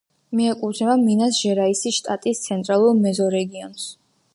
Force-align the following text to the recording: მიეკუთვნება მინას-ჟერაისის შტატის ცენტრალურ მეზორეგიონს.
მიეკუთვნება 0.37 0.95
მინას-ჟერაისის 1.01 2.01
შტატის 2.01 2.45
ცენტრალურ 2.49 3.01
მეზორეგიონს. 3.07 3.87